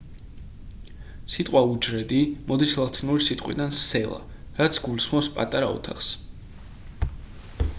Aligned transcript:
სიტყვა 1.33 1.61
უჯრედი 1.73 2.21
მოდის 2.51 2.73
ლათინური 2.79 3.25
სიტყვიდან 3.25 3.75
cella 3.81 4.19
რაც 4.63 4.81
გულისხმობს 4.87 5.31
პატარა 5.37 5.69
ოთახს 5.77 6.11